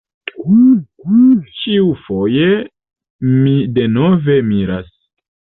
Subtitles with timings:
[1.59, 2.49] Ĉiufoje
[3.35, 4.93] mi denove miras.